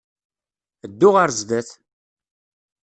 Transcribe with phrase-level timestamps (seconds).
[0.91, 1.69] Ddu ɣer sdat!